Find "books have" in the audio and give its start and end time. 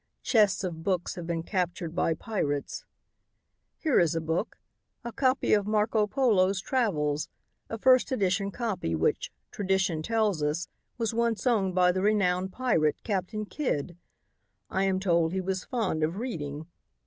0.81-1.27